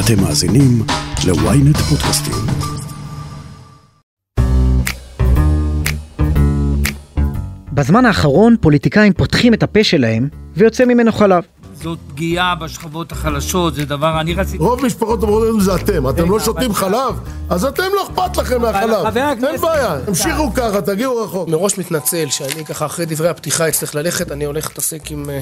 אתם 0.00 0.22
מאזינים 0.22 0.82
ל-ynet 1.26 1.78
פודקאסטים. 1.78 2.34
בזמן 7.72 8.04
האחרון 8.06 8.56
פוליטיקאים 8.60 9.12
פותחים 9.12 9.54
את 9.54 9.62
הפה 9.62 9.84
שלהם 9.84 10.28
ויוצא 10.56 10.84
ממנו 10.84 11.12
חלב. 11.12 11.42
זאת 11.86 11.98
פגיעה 12.08 12.54
בשכבות 12.54 13.12
החלשות, 13.12 13.74
זה 13.74 13.84
דבר, 13.84 14.20
אני 14.20 14.34
רציתי... 14.34 14.58
רוב 14.58 14.84
משפחות 14.86 15.22
המורדים 15.22 15.60
זה 15.60 15.74
אתם, 15.74 16.08
אתם 16.08 16.22
רגע, 16.22 16.30
לא 16.30 16.40
שותים 16.40 16.74
חלב, 16.74 17.20
אז 17.50 17.64
אתם 17.64 17.82
לא 17.94 18.06
אכפת 18.06 18.36
לכם 18.36 18.62
מהחלב. 18.62 19.16
אין 19.16 19.60
בעיה, 19.60 19.96
המשיכו 20.06 20.54
ככה, 20.54 20.80
תגיעו 20.80 21.24
רחוק. 21.24 21.48
מראש 21.48 21.78
מתנצל 21.78 22.26
שאני 22.30 22.64
ככה 22.64 22.86
אחרי 22.86 23.06
דברי 23.06 23.28
הפתיחה 23.28 23.68
אצטרך 23.68 23.94
ללכת, 23.94 24.32
אני 24.32 24.44
הולך 24.44 24.68
להתעסק 24.68 25.10
עם 25.10 25.30
אה, 25.30 25.40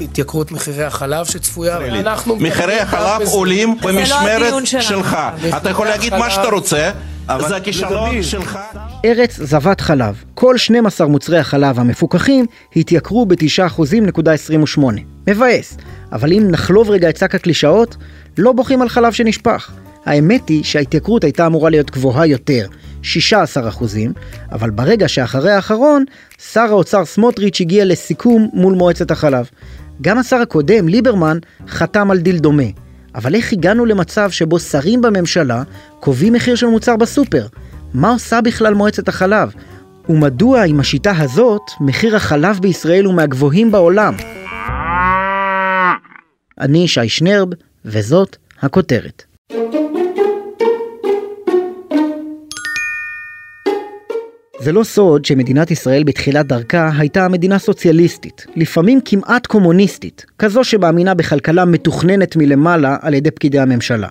התייקרות 0.00 0.52
מחירי 0.52 0.84
החלב 0.84 1.26
שצפויה. 1.26 2.00
אנחנו 2.00 2.36
מחירי 2.36 2.80
החלב. 2.80 3.28
עולים 3.28 3.76
לא 3.82 3.92
במשמרת. 3.92 4.66
שלך. 4.66 5.16
אתה 5.56 5.70
יכול 5.70 5.86
להגיד 5.86 6.14
מה 6.14 6.30
שאתה 6.30 6.48
רוצה, 6.48 6.90
זה 7.48 7.56
הכישלון 7.56 8.22
שלך. 8.22 8.58
ארץ 9.04 9.40
זבת 9.42 9.80
חלב. 9.80 10.24
כל 10.34 10.58
12 10.58 11.06
מוצרי 11.06 11.38
החלב 11.38 11.80
המפוקחים 11.80 12.46
התייקרו 12.76 13.26
ב-9%.28. 13.26 15.15
מבאס. 15.28 15.76
אבל 16.12 16.32
אם 16.32 16.48
נחלוב 16.50 16.90
רגע 16.90 17.08
את 17.08 17.16
שק 17.16 17.34
הקלישאות, 17.34 17.96
לא 18.38 18.52
בוכים 18.52 18.82
על 18.82 18.88
חלב 18.88 19.12
שנשפך. 19.12 19.70
האמת 20.06 20.48
היא 20.48 20.64
שההתייקרות 20.64 21.24
הייתה 21.24 21.46
אמורה 21.46 21.70
להיות 21.70 21.90
גבוהה 21.90 22.26
יותר, 22.26 22.66
16 23.02 23.68
אחוזים, 23.68 24.12
אבל 24.52 24.70
ברגע 24.70 25.08
שאחרי 25.08 25.52
האחרון, 25.52 26.04
שר 26.52 26.60
האוצר 26.60 27.04
סמוטריץ' 27.04 27.60
הגיע 27.60 27.84
לסיכום 27.84 28.48
מול 28.52 28.74
מועצת 28.74 29.10
החלב. 29.10 29.46
גם 30.02 30.18
השר 30.18 30.36
הקודם, 30.36 30.88
ליברמן, 30.88 31.38
חתם 31.68 32.10
על 32.10 32.18
דיל 32.18 32.38
דומה. 32.38 32.62
אבל 33.14 33.34
איך 33.34 33.52
הגענו 33.52 33.84
למצב 33.84 34.30
שבו 34.30 34.58
שרים 34.58 35.02
בממשלה 35.02 35.62
קובעים 36.00 36.32
מחיר 36.32 36.54
של 36.54 36.66
מוצר 36.66 36.96
בסופר? 36.96 37.46
מה 37.94 38.10
עושה 38.10 38.40
בכלל 38.40 38.74
מועצת 38.74 39.08
החלב? 39.08 39.52
ומדוע 40.08 40.62
עם 40.62 40.80
השיטה 40.80 41.12
הזאת, 41.18 41.62
מחיר 41.80 42.16
החלב 42.16 42.58
בישראל 42.60 43.04
הוא 43.04 43.14
מהגבוהים 43.14 43.72
בעולם? 43.72 44.14
אני 46.60 46.88
שי 46.88 47.08
שנרב, 47.08 47.48
וזאת 47.84 48.36
הכותרת. 48.60 49.22
זה 54.60 54.72
לא 54.72 54.84
סוד 54.84 55.24
שמדינת 55.24 55.70
ישראל 55.70 56.04
בתחילת 56.04 56.46
דרכה 56.46 56.90
הייתה 56.98 57.28
מדינה 57.28 57.58
סוציאליסטית, 57.58 58.46
לפעמים 58.56 59.00
כמעט 59.04 59.46
קומוניסטית, 59.46 60.26
כזו 60.38 60.64
שמאמינה 60.64 61.14
בכלכלה 61.14 61.64
מתוכננת 61.64 62.36
מלמעלה 62.36 62.96
על 63.02 63.14
ידי 63.14 63.30
פקידי 63.30 63.58
הממשלה. 63.58 64.08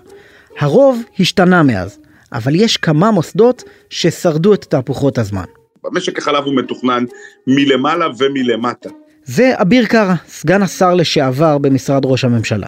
הרוב 0.58 1.02
השתנה 1.20 1.62
מאז, 1.62 1.98
אבל 2.32 2.54
יש 2.54 2.76
כמה 2.76 3.10
מוסדות 3.10 3.64
ששרדו 3.90 4.54
את 4.54 4.64
תהפוכות 4.64 5.18
הזמן. 5.18 5.44
משק 5.92 6.18
החלב 6.18 6.44
הוא 6.44 6.56
מתוכנן 6.56 7.04
מלמעלה 7.46 8.06
ומלמטה. 8.18 8.90
זה 9.26 9.52
אביר 9.62 9.86
קארה, 9.86 10.14
סגן 10.28 10.62
השר 10.62 10.94
לשעבר 10.94 11.58
במשרד 11.58 12.02
ראש 12.04 12.24
הממשלה. 12.24 12.66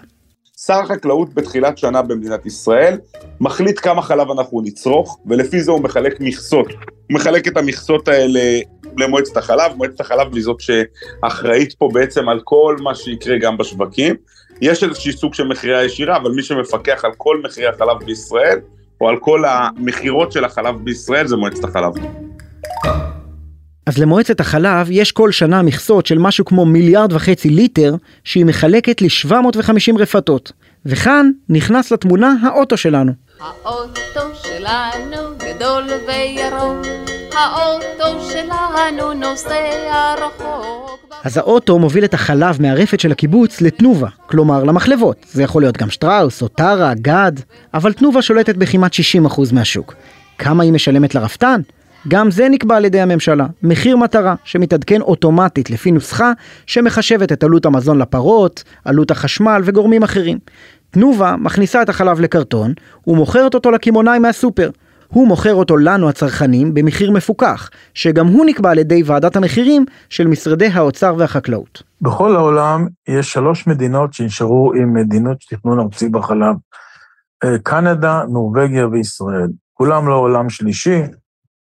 שר 0.67 0.81
החקלאות 0.81 1.35
בתחילת 1.35 1.79
שנה 1.79 2.03
במדינת 2.03 2.47
ישראל 2.47 2.99
מחליט 3.41 3.81
כמה 3.83 4.03
חלב 4.03 4.31
אנחנו 4.31 4.61
נצרוך, 4.61 5.19
ולפי 5.27 5.61
זה 5.61 5.71
הוא 5.71 5.81
מחלק 5.81 6.21
מכסות. 6.21 6.67
הוא 6.67 6.81
מחלק 7.11 7.49
את 7.49 7.57
המכסות 7.57 8.09
האלה 8.09 8.61
למועצת 8.97 9.37
החלב, 9.37 9.73
מועצת 9.77 10.01
החלב 10.01 10.35
היא 10.35 10.43
זאת 10.43 10.61
שאחראית 10.61 11.73
פה 11.73 11.89
בעצם 11.93 12.29
על 12.29 12.41
כל 12.45 12.77
מה 12.81 12.95
שיקרה 12.95 13.39
גם 13.39 13.57
בשווקים. 13.57 14.15
יש 14.61 14.85
איזושהי 14.85 15.13
סוג 15.13 15.35
של 15.35 15.47
מכירה 15.47 15.85
ישירה, 15.85 16.17
אבל 16.17 16.31
מי 16.31 16.43
שמפקח 16.43 17.05
על 17.05 17.13
כל 17.17 17.41
מחירי 17.45 17.67
החלב 17.67 18.05
בישראל, 18.05 18.59
או 19.01 19.09
על 19.09 19.17
כל 19.21 19.45
המכירות 19.45 20.33
של 20.33 20.45
החלב 20.45 20.75
בישראל, 20.85 21.27
זה 21.27 21.37
מועצת 21.37 21.65
החלב. 21.65 21.93
אז 23.89 23.99
למועצת 23.99 24.41
החלב 24.41 24.91
יש 24.91 25.13
כל 25.13 25.33
שנה 25.33 25.63
מכסות 25.63 26.07
של 26.07 26.19
משהו 26.19 26.45
כמו 26.45 26.67
מיליארד 26.67 27.13
וחצי 27.13 27.51
ליטר 27.51 27.95
שהיא 28.25 28.45
מחלקת 28.45 29.03
ל-750 29.03 29.99
רפתות. 29.99 30.53
וכאן 30.87 31.31
נכנס 31.49 31.91
לתמונה 31.91 32.35
האוטו 32.43 32.77
שלנו. 32.77 33.13
האוטו 33.41 34.35
שלנו 34.43 35.17
גדול 35.37 35.85
וירוק, 36.07 36.87
האוטו 37.35 38.31
שלנו 38.33 39.13
נוסע 39.13 40.15
רחוק. 40.19 41.15
אז 41.25 41.37
האוטו 41.37 41.79
מוביל 41.79 42.05
את 42.05 42.15
החלב 42.15 42.63
מהרפת 42.63 43.01
של 43.01 43.13
הקיבוץ 43.13 43.61
לתנובה, 43.61 44.09
כלומר 44.27 44.65
למחלבות. 44.65 45.17
זה 45.33 45.43
יכול 45.43 45.63
להיות 45.63 45.77
גם 45.77 45.91
שטראוס 45.91 46.43
או 46.43 46.49
טרה, 46.49 46.95
גד, 46.95 47.33
אבל 47.75 47.93
תנובה 47.93 48.23
שולטת 48.23 48.57
בכמעט 48.57 48.95
60% 48.95 48.97
מהשוק. 49.53 49.95
כמה 50.39 50.63
היא 50.63 50.73
משלמת 50.73 51.15
לרפתן? 51.15 51.61
גם 52.09 52.31
זה 52.31 52.49
נקבע 52.49 52.77
על 52.77 52.85
ידי 52.85 53.01
הממשלה, 53.01 53.47
מחיר 53.63 53.97
מטרה 53.97 54.35
שמתעדכן 54.45 55.01
אוטומטית 55.01 55.71
לפי 55.71 55.91
נוסחה 55.91 56.33
שמחשבת 56.67 57.33
את 57.33 57.45
עלות 57.45 57.67
המזון 57.67 57.99
לפרות, 57.99 58.65
עלות 58.85 59.11
החשמל 59.11 59.63
וגורמים 59.65 60.03
אחרים. 60.03 60.39
תנובה 60.91 61.37
מכניסה 61.37 61.83
את 61.83 61.89
החלב 61.89 62.21
לקרטון 62.21 62.73
ומוכרת 63.07 63.55
אותו 63.55 63.71
לקמעונאי 63.71 64.19
מהסופר. 64.19 64.71
הוא 65.09 65.29
מוכר 65.29 65.55
אותו 65.55 65.77
לנו 65.77 66.09
הצרכנים 66.09 66.75
במחיר 66.75 67.11
מפוקח, 67.11 67.71
שגם 67.95 68.27
הוא 68.27 68.45
נקבע 68.47 68.71
על 68.71 68.79
ידי 68.79 69.03
ועדת 69.07 69.37
המחירים 69.37 69.85
של 70.09 70.27
משרדי 70.27 70.67
האוצר 70.67 71.15
והחקלאות. 71.19 71.83
בכל 72.01 72.37
העולם 72.37 72.87
יש 73.09 73.33
שלוש 73.33 73.67
מדינות 73.67 74.13
שנשארו 74.15 74.73
עם 74.75 74.95
מדינות 74.95 75.37
תכנון 75.51 75.81
ארצי 75.81 76.09
בחלב. 76.09 76.55
אה, 77.45 77.59
קנדה, 77.63 78.23
נורבגיה 78.29 78.87
וישראל. 78.89 79.49
כולם 79.75 80.09
לא 80.09 80.15
עולם 80.15 80.51
שלישי, 80.51 81.03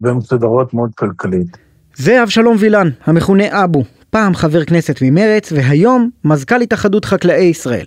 והן 0.00 0.16
מסודרות 0.16 0.74
מאוד 0.74 0.94
כלכלית. 0.94 1.56
זה 1.96 2.22
אבשלום 2.22 2.56
וילן, 2.60 2.88
המכונה 3.04 3.64
אבו, 3.64 3.82
פעם 4.10 4.34
חבר 4.34 4.64
כנסת 4.64 4.96
ממרץ 5.02 5.52
והיום 5.52 6.10
מזכ"ל 6.24 6.60
התאחדות 6.60 7.04
חקלאי 7.04 7.44
ישראל. 7.44 7.86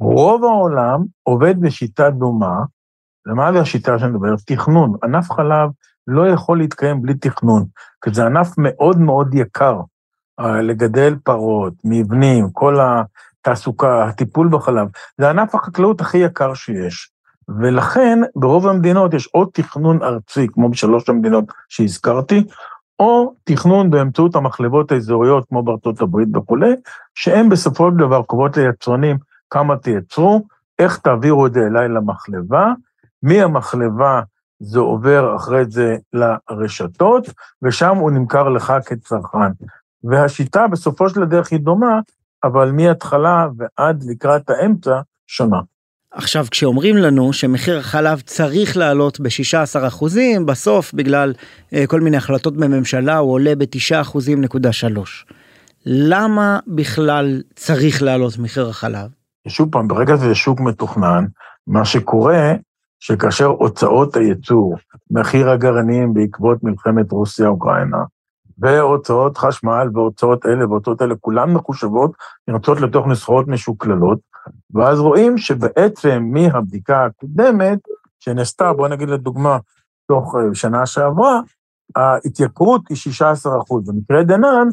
רוב 0.00 0.44
העולם 0.44 1.00
עובד 1.22 1.60
בשיטה 1.60 2.10
דומה, 2.10 2.56
למה 3.26 3.52
זה 3.52 3.60
השיטה 3.60 3.98
שאני 3.98 4.10
מדבר? 4.10 4.34
תכנון. 4.46 4.92
ענף 5.04 5.30
חלב 5.30 5.70
לא 6.06 6.28
יכול 6.28 6.58
להתקיים 6.58 7.02
בלי 7.02 7.14
תכנון, 7.14 7.64
כי 8.04 8.14
זה 8.14 8.26
ענף 8.26 8.48
מאוד 8.58 8.98
מאוד 8.98 9.34
יקר. 9.34 9.80
אה, 10.40 10.62
לגדל 10.62 11.16
פרות, 11.24 11.74
מבנים, 11.84 12.50
כל 12.52 12.76
התעסוקה, 12.80 14.04
הטיפול 14.04 14.48
בחלב. 14.48 14.88
זה 15.18 15.30
ענף 15.30 15.54
החקלאות 15.54 16.00
הכי 16.00 16.18
יקר 16.18 16.54
שיש. 16.54 17.10
ולכן 17.48 18.18
ברוב 18.36 18.68
המדינות 18.68 19.14
יש 19.14 19.28
או 19.34 19.44
תכנון 19.44 20.02
ארצי, 20.02 20.46
כמו 20.52 20.68
בשלוש 20.68 21.08
המדינות 21.08 21.44
שהזכרתי, 21.68 22.44
או 22.98 23.34
תכנון 23.44 23.90
באמצעות 23.90 24.36
המחלבות 24.36 24.92
האזוריות, 24.92 25.48
כמו 25.48 25.62
בארצות 25.62 26.00
הברית 26.00 26.36
וכולי, 26.36 26.72
שהן 27.14 27.48
בסופו 27.48 27.90
של 27.90 27.96
דבר 27.96 28.22
קובעות 28.22 28.56
ליצרנים 28.56 29.18
כמה 29.50 29.76
תייצרו, 29.76 30.42
איך 30.78 30.98
תעבירו 30.98 31.46
את 31.46 31.54
זה 31.54 31.66
אליי 31.66 31.88
למחלבה, 31.88 32.72
מהמחלבה 33.22 34.20
זה 34.60 34.80
עובר 34.80 35.36
אחרי 35.36 35.64
זה 35.64 35.96
לרשתות, 36.12 37.28
ושם 37.62 37.96
הוא 37.96 38.10
נמכר 38.10 38.48
לך 38.48 38.72
כצרכן. 38.86 39.52
והשיטה 40.04 40.68
בסופו 40.68 41.08
של 41.08 41.22
הדרך 41.22 41.52
היא 41.52 41.60
דומה, 41.60 42.00
אבל 42.44 42.72
מההתחלה 42.72 43.46
ועד 43.56 44.02
לקראת 44.06 44.50
האמצע 44.50 45.00
שונה. 45.26 45.60
עכשיו, 46.14 46.46
כשאומרים 46.50 46.96
לנו 46.96 47.32
שמחיר 47.32 47.78
החלב 47.78 48.20
צריך 48.20 48.76
לעלות 48.76 49.20
ב-16%, 49.20 50.04
בסוף, 50.46 50.94
בגלל 50.94 51.32
אה, 51.74 51.86
כל 51.86 52.00
מיני 52.00 52.16
החלטות 52.16 52.56
בממשלה, 52.56 53.16
הוא 53.16 53.32
עולה 53.32 53.54
ב-9%.3. 53.54 54.98
למה 55.86 56.58
בכלל 56.66 57.42
צריך 57.54 58.02
לעלות 58.02 58.38
מחיר 58.38 58.68
החלב? 58.68 59.10
שוב 59.48 59.68
פעם, 59.72 59.88
ברגע 59.88 60.16
שזה 60.16 60.34
שוק 60.34 60.60
מתוכנן, 60.60 61.24
מה 61.66 61.84
שקורה, 61.84 62.54
שכאשר 63.00 63.46
הוצאות 63.46 64.16
הייצור, 64.16 64.76
מחיר 65.10 65.50
הגרעינים 65.50 66.14
בעקבות 66.14 66.58
מלחמת 66.62 67.12
רוסיה-אוקראינה, 67.12 67.98
והוצאות 68.62 69.38
חשמל 69.38 69.88
והוצאות 69.94 70.46
אלה 70.46 70.66
והוצאות 70.66 71.02
אלה, 71.02 71.14
כולן 71.20 71.52
מחושבות, 71.52 72.12
נרצות 72.48 72.80
לתוך 72.80 73.06
נוסחאות 73.06 73.48
משוקללות, 73.48 74.18
ואז 74.74 74.98
רואים 74.98 75.38
שבעצם 75.38 76.30
מהבדיקה 76.32 77.04
הקודמת, 77.04 77.78
שנעשתה, 78.20 78.72
בוא 78.72 78.88
נגיד 78.88 79.08
לדוגמה, 79.08 79.58
תוך 80.08 80.34
אה, 80.34 80.54
שנה 80.54 80.86
שעברה, 80.86 81.40
ההתייקרות 81.96 82.82
היא 82.88 82.96
16 82.96 83.60
אחוז. 83.60 83.88
במקרה 83.88 84.22
דנן, 84.22 84.68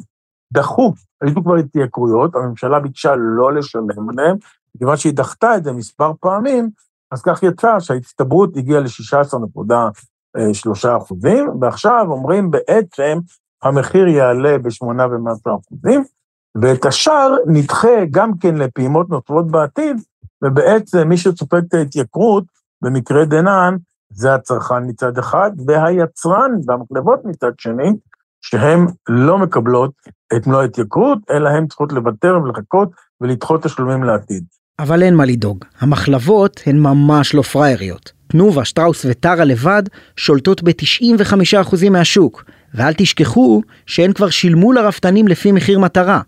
דחו, 0.54 0.94
היו 1.22 1.44
כבר 1.44 1.56
התייקרויות, 1.56 2.36
הממשלה 2.36 2.80
ביקשה 2.80 3.16
לא 3.16 3.54
לשלם 3.54 4.10
עליהם, 4.10 4.36
מכיוון 4.76 4.98
שהיא 4.98 5.14
דחתה 5.14 5.58
את 5.58 5.64
זה 5.64 5.72
מספר 5.72 6.12
פעמים, 6.20 6.70
אז 7.12 7.22
כך 7.22 7.44
יצא 7.44 7.80
שההצטברות 7.80 8.58
הגיעה 8.58 8.80
ל-16.3 8.80 10.98
אחוזים, 10.98 11.50
ועכשיו 11.62 12.06
אומרים 12.10 12.52
בעצם 12.52 13.20
המחיר 13.64 14.08
יעלה 14.08 14.58
בשמונה 14.58 15.06
ומשהו 15.06 15.60
אחוזים, 15.60 16.04
ואת 16.62 16.86
השאר 16.86 17.36
נדחה 17.48 18.06
גם 18.12 18.32
כן 18.42 18.56
לפעימות 18.56 19.10
נותרות 19.10 19.52
בעתיד, 19.52 19.98
ובעצם 20.44 21.10
מי 21.10 21.18
שסופג 21.18 21.62
את 21.68 21.74
ההתייקרות, 21.74 22.44
במקרה 22.82 23.26
דנן, 23.26 23.76
זה 24.10 24.34
הצרכן 24.34 24.84
מצד 24.88 25.18
אחד, 25.18 25.52
והיצרן 25.68 26.52
והמחלבות 26.68 27.20
מצד 27.26 27.52
שני, 27.58 27.90
שהן 28.42 28.86
לא 29.10 29.38
מקבלות 29.38 29.92
את 30.36 30.48
מלוא 30.48 30.62
ההתייקרות, 30.62 31.20
אלא 31.30 31.50
הן 31.50 31.68
צריכות 31.68 31.94
לוותר 31.94 32.40
ולחכות 32.44 32.92
ולדחות 33.22 33.64
תשלומים 33.64 34.04
לעתיד. 34.04 34.44
אבל 34.80 35.04
אין 35.04 35.16
מה 35.16 35.26
לדאוג, 35.26 35.66
המחלבות 35.80 36.62
הן 36.66 36.80
ממש 36.80 37.36
לא 37.36 37.42
פראייריות. 37.42 38.12
תנובה, 38.28 38.66
שטראוס 38.66 39.06
וטרה 39.10 39.46
לבד 39.46 39.84
שולטות 40.16 40.64
ב-95% 40.64 41.90
מהשוק, 41.90 42.44
ואל 42.74 42.94
תשכחו 42.98 43.62
שהן 43.86 44.14
כבר 44.14 44.30
שילמו 44.30 44.72
לרפתנים 44.72 45.28
לפי 45.28 45.52
מחיר 45.52 45.80
מטרה. 45.80 46.22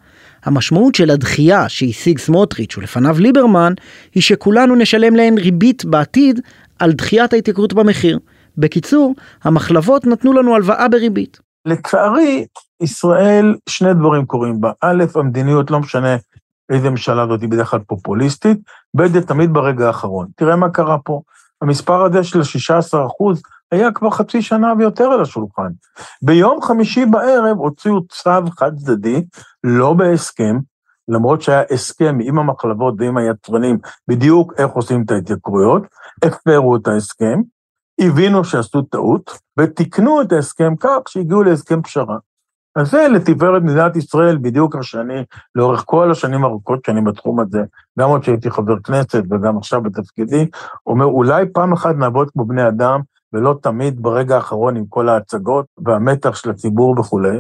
המשמעות 0.43 0.95
של 0.95 1.09
הדחייה 1.09 1.69
שהשיג 1.69 2.17
סמוטריץ' 2.17 2.77
ולפניו 2.77 3.15
ליברמן, 3.19 3.73
היא 4.15 4.23
שכולנו 4.23 4.75
נשלם 4.75 5.15
להן 5.15 5.37
ריבית 5.37 5.85
בעתיד 5.85 6.39
על 6.79 6.91
דחיית 6.91 7.33
ההתייקרות 7.33 7.73
במחיר. 7.73 8.19
בקיצור, 8.57 9.15
המחלבות 9.43 10.07
נתנו 10.07 10.33
לנו 10.33 10.55
הלוואה 10.55 10.87
בריבית. 10.87 11.39
לצערי, 11.65 12.45
ישראל, 12.81 13.55
שני 13.69 13.93
דברים 13.93 14.25
קורים 14.25 14.61
בה. 14.61 14.71
א', 14.81 15.03
המדיניות, 15.15 15.71
לא 15.71 15.79
משנה 15.79 16.15
איזה 16.71 16.89
ממשלה 16.89 17.27
זאת, 17.27 17.41
היא 17.41 17.49
בדרך 17.49 17.69
כלל 17.69 17.79
פופוליסטית, 17.79 18.57
ב', 18.97 19.07
זה 19.07 19.21
תמיד 19.21 19.53
ברגע 19.53 19.87
האחרון. 19.87 20.27
תראה 20.35 20.55
מה 20.55 20.69
קרה 20.69 20.97
פה. 20.97 21.21
המספר 21.61 22.05
הזה 22.05 22.23
של 22.23 22.43
16 22.43 23.05
אחוז 23.05 23.41
היה 23.71 23.91
כבר 23.91 24.09
חצי 24.09 24.41
שנה 24.41 24.73
ויותר 24.77 25.03
על 25.03 25.21
השולחן. 25.21 25.69
ביום 26.21 26.61
חמישי 26.61 27.05
בערב 27.05 27.57
הוציאו 27.57 28.07
צו 28.07 28.51
חד 28.57 28.77
צדדי, 28.77 29.25
לא 29.63 29.93
בהסכם, 29.93 30.57
למרות 31.07 31.41
שהיה 31.41 31.63
הסכם 31.71 32.17
עם 32.23 32.39
המחלבות 32.39 32.93
ועם 32.97 33.17
היצרנים 33.17 33.77
בדיוק 34.07 34.53
איך 34.57 34.71
עושים 34.71 35.03
את 35.05 35.11
ההתייקרויות, 35.11 35.83
הפרו 36.23 36.75
את 36.75 36.87
ההסכם, 36.87 37.41
הבינו 37.99 38.43
שעשו 38.43 38.81
טעות, 38.81 39.31
ותיקנו 39.59 40.21
את 40.21 40.31
ההסכם 40.31 40.75
כך 40.79 40.99
שהגיעו 41.07 41.43
להסכם 41.43 41.81
פשרה. 41.81 42.17
אז 42.75 42.91
זה 42.91 43.07
לתפארת 43.07 43.61
מדינת 43.63 43.95
ישראל, 43.95 44.37
בדיוק 44.37 44.75
השני, 44.75 45.23
לאורך 45.55 45.83
כל 45.85 46.11
השנים 46.11 46.43
הארוכות 46.43 46.85
שאני 46.85 47.01
בתחום 47.01 47.39
הזה, 47.39 47.63
גם 47.99 48.09
עוד 48.09 48.23
שהייתי 48.23 48.51
חבר 48.51 48.79
כנסת 48.79 49.23
וגם 49.31 49.57
עכשיו 49.57 49.81
בתפקידי, 49.81 50.45
אומר, 50.87 51.05
אולי 51.05 51.45
פעם 51.53 51.73
אחת 51.73 51.95
נעבוד 51.95 52.29
כמו 52.31 52.45
בני 52.45 52.67
אדם, 52.67 52.99
ולא 53.33 53.55
תמיד 53.61 54.01
ברגע 54.01 54.35
האחרון 54.35 54.77
עם 54.77 54.83
כל 54.89 55.09
ההצגות 55.09 55.65
והמתח 55.85 56.35
של 56.35 56.49
הציבור 56.49 56.99
וכולי, 56.99 57.37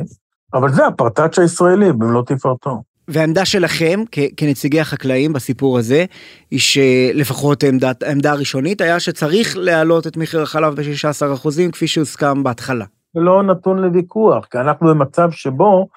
אבל 0.53 0.71
זה 0.71 0.87
הפרטאץ' 0.87 1.39
הישראלי 1.39 1.93
במלוא 1.93 2.23
תפארתו. 2.25 2.81
והעמדה 3.07 3.45
שלכם 3.45 4.03
כנציגי 4.37 4.79
החקלאים 4.79 5.33
בסיפור 5.33 5.77
הזה, 5.77 6.05
היא 6.51 6.59
שלפחות 6.59 7.63
עמדת, 7.63 8.03
העמדה 8.03 8.31
הראשונית 8.31 8.81
היה 8.81 8.99
שצריך 8.99 9.57
להעלות 9.57 10.07
את 10.07 10.17
מחיר 10.17 10.41
החלב 10.41 10.75
ב-16% 10.75 11.71
כפי 11.71 11.87
שהוסכם 11.87 12.43
בהתחלה. 12.43 12.85
לא 13.15 13.43
נתון 13.43 13.79
לוויכוח, 13.79 14.45
כי 14.45 14.57
אנחנו 14.57 14.87
במצב 14.87 15.31
שבו 15.31 15.87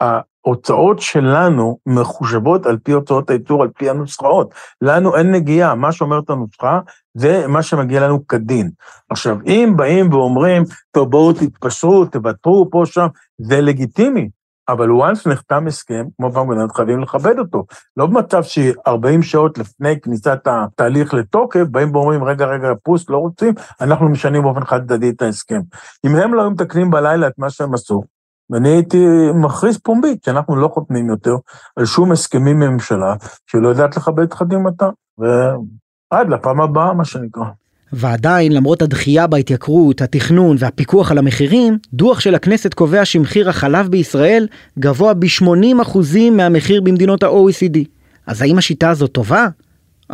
ההוצאות 0.00 1.00
שלנו 1.00 1.78
מחושבות 1.86 2.66
על 2.66 2.78
פי 2.82 2.92
הוצאות 2.92 3.30
הייצור, 3.30 3.62
על 3.62 3.68
פי 3.68 3.90
הנוסחאות. 3.90 4.54
לנו 4.82 5.16
אין 5.16 5.32
נגיעה, 5.32 5.74
מה 5.74 5.92
שאומרת 5.92 6.30
הנוסחה 6.30 6.80
זה 7.14 7.46
מה 7.48 7.62
שמגיע 7.62 8.00
לנו 8.00 8.26
כדין. 8.26 8.70
עכשיו, 9.10 9.36
אם 9.46 9.72
באים 9.76 10.12
ואומרים, 10.12 10.62
טוב, 10.90 11.10
בואו 11.10 11.32
תתפשרו, 11.32 12.04
תוותרו 12.04 12.68
פה, 12.70 12.82
שם, 12.86 13.06
זה 13.38 13.60
לגיטימי, 13.60 14.28
אבל 14.72 14.88
once 14.90 15.30
נחתם 15.30 15.66
הסכם, 15.66 16.04
כמו 16.16 16.32
פעם 16.32 16.54
גדלת, 16.54 16.72
חייבים 16.72 17.00
לכבד 17.00 17.38
אותו. 17.38 17.64
לא 17.96 18.06
במצב 18.06 18.42
ש-40 18.42 19.22
שעות 19.22 19.58
לפני 19.58 20.00
כניסת 20.00 20.38
התהליך 20.46 21.14
לתוקף, 21.14 21.64
באים 21.70 21.94
ואומרים, 21.94 22.24
רגע, 22.24 22.46
רגע, 22.46 22.68
פוס, 22.82 23.10
לא 23.10 23.16
רוצים, 23.16 23.54
אנחנו 23.80 24.08
משנים 24.08 24.42
באופן 24.42 24.64
חד 24.64 24.80
צדדי 24.80 25.10
את 25.10 25.22
ההסכם. 25.22 25.60
אם 26.06 26.16
הם 26.16 26.34
לא 26.34 26.40
היו 26.40 26.50
מתקנים 26.50 26.90
בלילה 26.90 27.26
את 27.26 27.38
מה 27.38 27.50
שהם 27.50 27.74
עשו, 27.74 28.02
ואני 28.50 28.68
הייתי 28.68 29.06
מכריז 29.34 29.78
פומבית 29.78 30.24
שאנחנו 30.24 30.56
לא 30.56 30.68
חותמים 30.68 31.08
יותר 31.08 31.34
על 31.76 31.84
שום 31.84 32.12
הסכמים 32.12 32.58
מממשלה 32.58 33.14
שלא 33.46 33.68
יודעת 33.68 33.96
לכבד 33.96 34.22
את 34.22 34.34
חתימתה, 34.34 34.88
ועד 35.18 36.28
לפעם 36.28 36.60
הבאה, 36.60 36.94
מה 36.94 37.04
שנקרא. 37.04 37.44
ועדיין, 37.92 38.52
למרות 38.52 38.82
הדחייה 38.82 39.26
בהתייקרות, 39.26 40.00
התכנון 40.00 40.56
והפיקוח 40.58 41.10
על 41.10 41.18
המחירים, 41.18 41.78
דוח 41.92 42.20
של 42.20 42.34
הכנסת 42.34 42.74
קובע 42.74 43.04
שמחיר 43.04 43.48
החלב 43.48 43.88
בישראל 43.88 44.46
גבוה 44.78 45.14
ב-80% 45.14 45.98
מהמחיר 46.32 46.80
במדינות 46.80 47.22
ה-OECD. 47.22 47.78
אז 48.26 48.42
האם 48.42 48.58
השיטה 48.58 48.90
הזאת 48.90 49.12
טובה? 49.12 49.48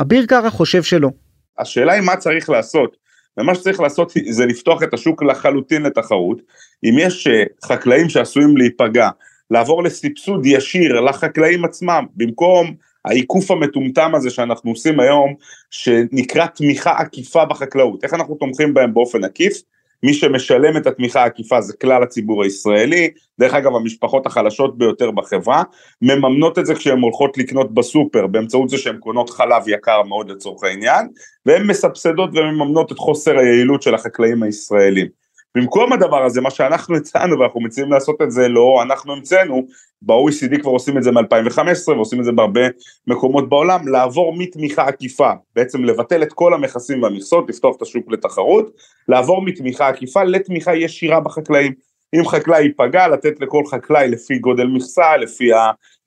אביר 0.01 0.27
קארה 0.27 0.51
חושב 0.51 0.83
שלא. 0.83 1.11
השאלה 1.59 1.93
היא 1.93 2.03
מה 2.03 2.17
צריך 2.17 2.51
לעשות, 2.51 2.97
ומה 3.39 3.55
שצריך 3.55 3.81
לעשות 3.81 4.13
זה 4.31 4.47
לפתוח 4.47 4.83
את 4.83 4.95
השוק 4.95 5.23
לחלוטין 5.23 5.83
לתחרות. 5.83 6.43
אם 6.85 6.95
יש 6.99 7.27
אה, 7.27 7.43
חקלאים 7.65 8.09
שעשויים 8.09 8.57
להיפגע, 8.57 9.09
לעבור 9.51 9.83
לסבסוד 9.83 10.47
ישיר 10.47 11.01
לחקלאים 11.01 11.65
עצמם, 11.65 12.05
במקום 12.17 12.75
העיקוף 13.07 13.51
המטומטם 13.51 14.15
הזה 14.15 14.31
שאנחנו 14.31 14.71
עושים 14.71 15.01
היום, 15.01 15.35
שנקרא 15.71 16.47
תמיכה 16.47 16.93
עקיפה 16.99 17.45
בחקלאות. 17.45 18.05
איך 18.05 18.15
אנחנו 18.15 18.35
תומכים 18.35 18.75
בהם 18.75 18.95
באופן 18.95 19.25
עקיף? 19.25 19.63
מי 20.03 20.15
שמשלם 20.15 20.77
את 20.77 20.87
התמיכה 20.87 21.23
העקיפה 21.23 21.61
זה 21.61 21.73
כלל 21.81 22.03
הציבור 22.03 22.43
הישראלי, 22.43 23.11
דרך 23.39 23.55
אגב 23.55 23.77
המשפחות 23.77 24.27
החלשות 24.27 24.79
ביותר 24.79 25.11
בחברה, 25.11 25.63
מממנות 26.03 26.59
את 26.59 26.67
זה 26.67 26.75
כשהן 26.75 27.01
הולכות 27.01 27.39
לקנות 27.39 27.75
בסופר 27.75 28.27
באמצעות 28.27 28.69
זה 28.69 28.79
שהן 28.79 28.99
קונות 28.99 29.31
חלב 29.31 29.63
יקר 29.67 30.03
מאוד 30.03 30.31
לצורך 30.31 30.65
העניין, 30.65 31.09
והן 31.47 31.67
מסבסדות 31.67 32.31
ומממנות 32.33 32.93
את 32.93 32.99
חוסר 32.99 33.39
היעילות 33.39 33.83
של 33.83 33.95
החקלאים 33.95 34.43
הישראלים. 34.43 35.26
במקום 35.57 35.93
הדבר 35.93 36.25
הזה, 36.25 36.41
מה 36.41 36.51
שאנחנו 36.51 36.97
הצענו 36.97 37.39
ואנחנו 37.39 37.61
מציעים 37.61 37.93
לעשות 37.93 38.23
את 38.23 38.31
זה, 38.31 38.49
לא 38.49 38.83
אנחנו 38.83 39.13
המצאנו, 39.13 39.67
ב-OECD 40.03 40.61
כבר 40.63 40.71
עושים 40.71 40.99
את 40.99 41.03
זה 41.03 41.13
מ-2015 41.13 41.89
ועושים 41.89 42.21
את 42.21 42.25
זה 42.25 42.33
בהרבה 42.33 42.61
מקומות 43.07 43.49
בעולם, 43.49 43.89
לעבור 43.89 44.37
מתמיכה 44.37 44.83
עקיפה, 44.83 45.31
בעצם 45.55 45.85
לבטל 45.85 46.23
את 46.23 46.33
כל 46.33 46.55
המכסים 46.55 47.03
והמכסות, 47.03 47.49
לפתוח 47.49 47.77
את 47.77 47.83
השוק 47.83 48.13
לתחרות, 48.13 48.71
לעבור 49.09 49.43
מתמיכה 49.43 49.89
עקיפה 49.89 50.25
לתמיכה 50.25 50.75
ישירה 50.75 51.21
בחקלאים. 51.21 51.73
אם 52.15 52.27
חקלאי 52.27 52.63
ייפגע, 52.63 53.09
לתת 53.09 53.41
לכל 53.41 53.63
חקלאי 53.71 54.09
לפי 54.09 54.39
גודל 54.39 54.67
מכסה, 54.67 55.17
לפי 55.17 55.51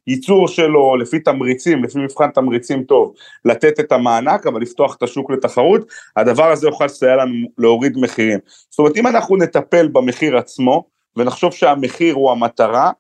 ייצור 0.08 0.48
שלו, 0.48 0.96
לפי 0.96 1.20
תמריצים, 1.20 1.84
לפי 1.84 2.00
מבחן 2.00 2.30
תמריצים 2.30 2.84
טוב, 2.84 3.14
לתת 3.46 3.80
את 3.80 3.92
המענק, 3.92 4.48
אבל 4.48 4.62
לפתוח 4.62 4.96
את 4.96 5.04
השוק 5.04 5.32
לתחרות, 5.32 5.82
הדבר 6.16 6.52
הזה 6.52 6.68
יוכל 6.68 6.86
לסייע 6.86 7.16
לנו 7.16 7.48
להוריד 7.58 7.98
מחירים. 7.98 8.40
זאת 8.70 8.80
אומרת, 8.80 8.98
אם 8.98 9.08
אנחנו 9.08 9.38
נטפל 9.38 9.88
במחיר 9.88 10.38
עצמו, 10.38 10.86
ונחשוב 11.16 11.54
שהמחיר 11.54 12.16
הוא 12.16 12.32
המטרה, 12.32 12.92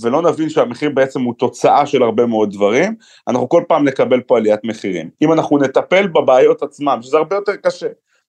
ולא 0.00 0.22
נבין 0.22 0.48
שהמחיר 0.48 0.90
בעצם 0.90 1.22
הוא 1.22 1.34
תוצאה 1.38 1.86
של 1.86 2.02
הרבה 2.02 2.26
מאוד 2.26 2.52
דברים, 2.52 2.94
אנחנו 3.28 3.48
כל 3.48 3.62
פעם 3.68 3.88
נקבל 3.88 4.20
פה 4.20 4.36
עליית 4.36 4.60
מחירים. 4.64 5.10
אם 5.22 5.32
אנחנו 5.32 5.58
נטפל 5.58 6.06
בבעיות 6.06 6.62
עצמם, 6.62 6.98
שזה 7.02 7.16
הרבה 7.16 7.36
יותר 7.36 7.56
קשה, 7.56 7.86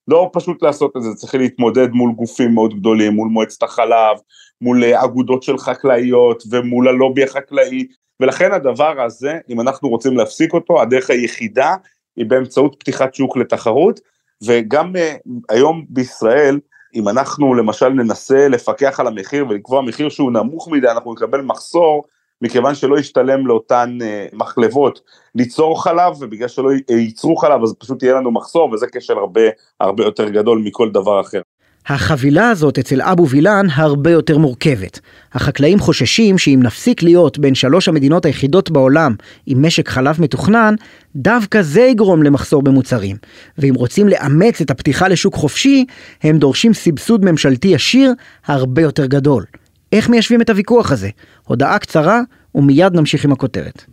לא 0.08 0.30
פשוט 0.32 0.62
לעשות 0.62 0.96
את 0.96 1.02
זה, 1.02 1.14
צריך 1.14 1.34
להתמודד 1.34 1.88
מול 1.90 2.12
גופים 2.12 2.54
מאוד 2.54 2.74
גדולים, 2.74 3.12
מול 3.12 3.28
מועצת 3.28 3.62
החלב, 3.62 4.16
מול 4.60 4.84
אגודות 4.84 5.42
של 5.42 5.58
חקלאיות 5.58 6.42
ומול 6.50 6.88
הלובי 6.88 7.24
החקלאי, 7.24 7.86
ולכן 8.20 8.52
הדבר 8.52 9.00
הזה, 9.00 9.38
אם 9.48 9.60
אנחנו 9.60 9.88
רוצים 9.88 10.16
להפסיק 10.16 10.52
אותו, 10.52 10.82
הדרך 10.82 11.10
היחידה 11.10 11.74
היא 12.16 12.26
באמצעות 12.26 12.76
פתיחת 12.78 13.14
שוק 13.14 13.36
לתחרות, 13.36 14.00
וגם 14.44 14.92
uh, 14.96 15.30
היום 15.48 15.84
בישראל, 15.88 16.60
אם 16.94 17.08
אנחנו 17.08 17.54
למשל 17.54 17.88
ננסה 17.88 18.48
לפקח 18.48 19.00
על 19.00 19.06
המחיר 19.06 19.46
ולקבוע 19.48 19.82
מחיר 19.82 20.08
שהוא 20.08 20.32
נמוך 20.32 20.68
מדי, 20.68 20.88
אנחנו 20.88 21.12
נקבל 21.14 21.40
מחסור, 21.40 22.04
מכיוון 22.42 22.74
שלא 22.74 22.98
ישתלם 22.98 23.46
לאותן 23.46 23.98
uh, 24.00 24.36
מחלבות 24.36 25.00
ליצור 25.34 25.82
חלב, 25.82 26.22
ובגלל 26.22 26.48
שלא 26.48 26.70
ייצרו 26.90 27.36
חלב 27.36 27.62
אז 27.62 27.74
פשוט 27.78 28.02
יהיה 28.02 28.14
לנו 28.14 28.30
מחסור, 28.30 28.70
וזה 28.70 28.86
כשל 28.92 29.18
הרבה 29.18 29.40
הרבה 29.80 30.04
יותר 30.04 30.28
גדול 30.28 30.62
מכל 30.64 30.90
דבר 30.90 31.20
אחר. 31.20 31.40
החבילה 31.86 32.50
הזאת 32.50 32.78
אצל 32.78 33.02
אבו 33.02 33.28
וילן 33.28 33.66
הרבה 33.74 34.10
יותר 34.10 34.38
מורכבת. 34.38 35.00
החקלאים 35.32 35.78
חוששים 35.78 36.38
שאם 36.38 36.60
נפסיק 36.62 37.02
להיות 37.02 37.38
בין 37.38 37.54
שלוש 37.54 37.88
המדינות 37.88 38.24
היחידות 38.24 38.70
בעולם 38.70 39.14
עם 39.46 39.66
משק 39.66 39.88
חלב 39.88 40.20
מתוכנן, 40.20 40.74
דווקא 41.16 41.62
זה 41.62 41.80
יגרום 41.80 42.22
למחסור 42.22 42.62
במוצרים. 42.62 43.16
ואם 43.58 43.74
רוצים 43.74 44.08
לאמץ 44.08 44.60
את 44.60 44.70
הפתיחה 44.70 45.08
לשוק 45.08 45.34
חופשי, 45.34 45.84
הם 46.22 46.38
דורשים 46.38 46.74
סבסוד 46.74 47.24
ממשלתי 47.24 47.68
ישיר 47.68 48.12
הרבה 48.46 48.82
יותר 48.82 49.06
גדול. 49.06 49.44
איך 49.92 50.08
מיישבים 50.08 50.40
את 50.40 50.50
הוויכוח 50.50 50.92
הזה? 50.92 51.08
הודעה 51.44 51.78
קצרה 51.78 52.20
ומיד 52.54 52.94
נמשיך 52.94 53.24
עם 53.24 53.32
הכותרת. 53.32 53.84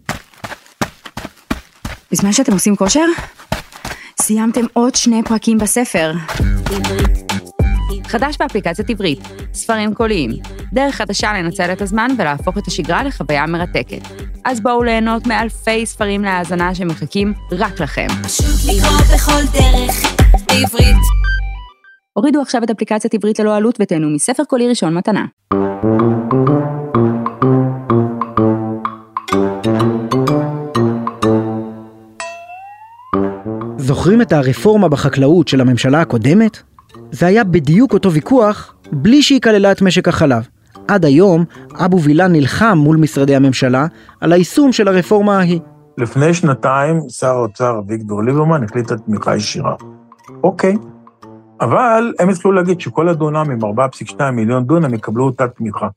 בזמן 2.12 2.34
שאתם 2.34 2.54
עושים 2.54 2.76
כושר, 2.76 3.06
סיימתם 4.22 4.66
עוד 4.74 4.96
שני 4.96 5.22
פרקים 5.24 5.58
בספר. 5.58 6.12
חדש 8.12 8.38
באפליקציית 8.40 8.90
עברית, 8.90 9.20
ספרים 9.54 9.94
קוליים, 9.94 10.32
דרך 10.74 10.96
חדשה 10.96 11.34
לנצל 11.34 11.74
את 11.74 11.82
הזמן 11.82 12.08
ולהפוך 12.18 12.58
את 12.58 12.68
השגרה 12.68 13.04
לחוויה 13.04 13.46
מרתקת. 13.46 14.02
אז 14.46 14.62
בואו 14.62 14.84
ליהנות 14.84 15.28
מאלפי 15.28 15.86
ספרים 15.86 16.24
להאזנה 16.24 16.76
שמחכים 16.76 17.34
רק 17.52 17.80
לכם. 17.80 18.08
לקרוא 18.68 18.98
בכל 19.14 19.42
דרך, 19.54 20.16
בעברית. 20.48 21.02
הורידו 22.14 22.42
עכשיו 22.42 22.64
את 22.64 22.70
אפליקציית 22.70 23.14
עברית 23.14 23.40
ללא 23.40 23.56
עלות 23.56 23.78
ותהנו 23.82 24.10
מספר 24.10 24.44
קולי 24.44 24.70
ראשון 24.70 24.94
מתנה. 24.94 25.26
זוכרים 33.78 34.22
את 34.22 34.34
הרפורמה 34.34 34.90
בחקלאות 34.90 35.48
של 35.48 35.62
הממשלה 35.62 36.02
הקודמת? 36.02 36.71
זה 37.12 37.26
היה 37.26 37.44
בדיוק 37.44 37.94
אותו 37.94 38.12
ויכוח, 38.12 38.76
בלי 38.92 39.22
שהיא 39.22 39.42
כללה 39.42 39.72
את 39.72 39.82
משק 39.82 40.08
החלב. 40.08 40.48
עד 40.88 41.06
היום, 41.06 41.46
אבו 41.74 42.02
וילן 42.02 42.32
נלחם 42.32 42.78
מול 42.78 42.98
משרדי 42.98 43.36
הממשלה 43.36 43.86
על 44.22 44.34
היישום 44.34 44.72
של 44.72 44.88
הרפורמה 44.88 45.38
ההיא. 45.38 45.60
לפני 45.98 46.34
שנתיים 46.34 47.00
שר 47.10 47.28
האוצר 47.28 47.80
אביגדור 47.80 48.24
ליברמן 48.24 48.64
החליט 48.64 48.92
על 48.92 48.98
תמיכה 48.98 49.36
ישירה. 49.36 49.76
אוקיי. 50.44 50.78
אבל 51.62 52.14
הם 52.20 52.30
התחילו 52.30 52.52
להגיד 52.52 52.82
שכל 52.82 53.10
הדונמים, 53.10 53.60
4.2 53.64 54.32
מיליון 54.32 54.66
דונם, 54.66 54.94
יקבלו 54.94 55.26
אותה 55.26 55.48
תמיכה. 55.48 55.88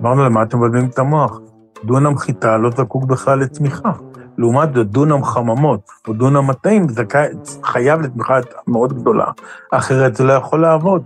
אמרנו 0.00 0.24
למה 0.24 0.42
אתם 0.42 0.58
מבלבלים 0.58 0.86
את 0.86 0.98
המוח? 0.98 1.40
דונם 1.84 2.18
חיטה 2.18 2.56
לא 2.56 2.70
זקוק 2.70 3.04
בכלל 3.04 3.38
לתמיכה. 3.38 3.92
לעומת 4.38 4.74
זאת, 4.74 4.90
דונם 4.90 5.24
חממות 5.24 5.80
או 6.08 6.12
דונם 6.12 6.46
מטעים 6.46 6.88
זכאי, 6.88 7.26
חייב 7.64 8.00
לתמיכה 8.00 8.38
מאוד 8.66 8.92
גדולה, 8.92 9.26
אחרת 9.72 10.16
זה 10.16 10.24
לא 10.24 10.32
יכול 10.32 10.62
לעבוד. 10.62 11.02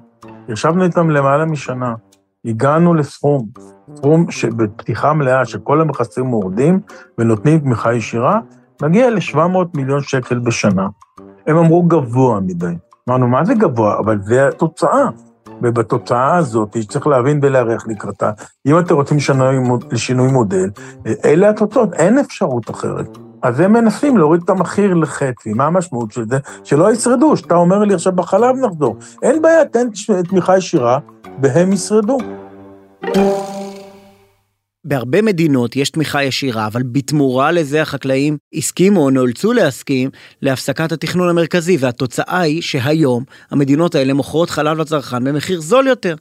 ישבנו 0.49 0.85
איתם 0.85 1.11
למעלה 1.11 1.45
משנה, 1.45 1.95
הגענו 2.45 2.95
לסכום, 2.95 3.47
סכום 3.97 4.31
שבפתיחה 4.31 5.13
מלאה 5.13 5.45
שכל 5.45 5.81
המכסים 5.81 6.25
מורדים 6.25 6.81
ונותנים 7.19 7.59
תמיכה 7.59 7.95
ישירה, 7.95 8.41
מגיע 8.83 9.11
ל-700 9.11 9.59
מיליון 9.75 10.03
שקל 10.03 10.39
בשנה. 10.39 10.89
הם 11.47 11.57
אמרו 11.57 11.83
גבוה 11.83 12.41
מדי. 12.41 12.75
אמרנו, 13.09 13.29
מה 13.29 13.45
זה 13.45 13.55
גבוה? 13.55 13.99
אבל 13.99 14.19
זה 14.23 14.49
התוצאה. 14.49 15.09
ובתוצאה 15.65 16.37
הזאת 16.37 16.77
צריך 16.89 17.07
להבין 17.07 17.41
ולהיערך 17.43 17.85
לקראתה. 17.89 18.31
אם 18.67 18.79
אתם 18.79 18.95
רוצים 18.95 19.21
שינוי, 19.21 19.57
לשינוי 19.93 20.33
מודל, 20.33 20.71
אלה 21.25 21.51
התוצאות, 21.51 21.93
אין 21.93 22.19
אפשרות 22.19 22.71
אחרת. 22.71 23.19
אז 23.43 23.61
הם 23.61 23.73
מנסים 23.73 24.19
להוריד 24.19 24.43
את 24.45 24.51
המחיר 24.51 24.95
לחצי. 24.95 25.53
מה 25.53 25.67
המשמעות 25.67 26.13
של 26.13 26.25
זה? 26.29 26.39
שלא 26.65 26.93
ישרדו, 26.93 27.37
שאתה 27.37 27.55
אומר 27.55 27.79
לי 27.79 27.95
עכשיו 27.95 28.13
בחלב 28.13 28.57
נחזור. 28.57 28.97
אין 29.23 29.43
בעיה, 29.43 29.65
תן 29.65 29.87
תמיכה 30.29 30.59
ישירה, 30.59 30.99
והם 31.43 31.73
ישרדו. 31.73 32.19
בהרבה 34.85 35.23
מדינות 35.23 35.77
יש 35.77 35.91
תמיכה 35.91 36.25
ישירה, 36.25 36.67
אבל 36.67 36.83
בתמורה 36.83 37.53
לזה 37.53 37.83
החקלאים 37.83 38.37
הסכימו 38.55 39.01
או 39.01 39.11
נאלצו 39.11 39.53
להסכים 39.53 40.11
להפסקת 40.43 40.93
התכנון 40.93 41.29
המרכזי, 41.29 41.77
והתוצאה 41.81 42.41
היא 42.41 42.63
שהיום 42.63 43.25
המדינות 43.51 43.95
האלה 43.95 44.15
מוכרות 44.15 44.51
חלב 44.51 44.79
לצרכן 44.79 45.25
במחיר 45.25 45.61
זול 45.61 45.87
יותר. 45.87 46.15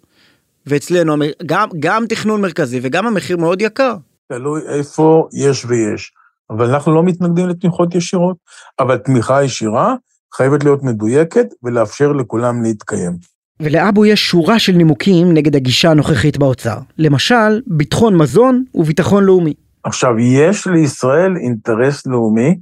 ואצלנו 0.65 1.15
גם, 1.45 1.69
גם 1.79 2.05
תכנון 2.09 2.41
מרכזי 2.41 2.79
וגם 2.83 3.07
המחיר 3.07 3.37
מאוד 3.37 3.61
יקר. 3.61 3.95
תלוי 4.31 4.61
איפה 4.67 5.27
יש 5.33 5.65
ויש. 5.65 6.11
אבל 6.49 6.69
אנחנו 6.73 6.95
לא 6.95 7.03
מתנגדים 7.03 7.47
לתמיכות 7.47 7.95
ישירות, 7.95 8.37
אבל 8.79 8.97
תמיכה 8.97 9.43
ישירה 9.43 9.95
חייבת 10.35 10.63
להיות 10.63 10.83
מדויקת 10.83 11.45
ולאפשר 11.63 12.11
לכולם 12.11 12.63
להתקיים. 12.63 13.32
ולאבו 13.59 14.05
יש 14.05 14.27
שורה 14.27 14.59
של 14.59 14.73
נימוקים 14.73 15.33
נגד 15.33 15.55
הגישה 15.55 15.91
הנוכחית 15.91 16.37
באוצר. 16.37 16.77
למשל, 16.97 17.61
ביטחון 17.67 18.17
מזון 18.17 18.63
וביטחון 18.75 19.23
לאומי. 19.23 19.53
עכשיו, 19.83 20.19
יש 20.19 20.67
לישראל 20.67 21.37
אינטרס 21.37 22.07
לאומי 22.07 22.57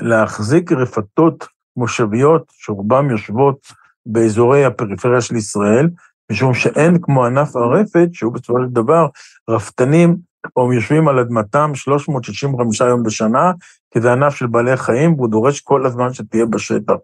להחזיק 0.00 0.72
רפתות 0.72 1.46
מושביות 1.76 2.42
שרובן 2.52 3.10
יושבות 3.10 3.58
באזורי 4.06 4.64
הפריפריה 4.64 5.20
של 5.20 5.36
ישראל, 5.36 5.88
משום 6.32 6.54
שאין 6.54 6.98
כמו 7.02 7.24
ענף 7.24 7.56
הרפת, 7.56 8.08
שהוא 8.12 8.32
בסופו 8.32 8.58
של 8.62 8.68
דבר 8.68 9.06
רפתנים 9.50 10.16
או 10.56 10.72
יושבים 10.72 11.08
על 11.08 11.18
אדמתם 11.18 11.70
365 11.74 12.80
יום 12.80 13.02
בשנה, 13.02 13.52
כי 13.92 14.00
זה 14.00 14.12
ענף 14.12 14.34
של 14.34 14.46
בעלי 14.46 14.76
חיים, 14.76 15.14
והוא 15.14 15.28
דורש 15.28 15.60
כל 15.60 15.86
הזמן 15.86 16.12
שתהיה 16.12 16.46
בשטח. 16.46 16.94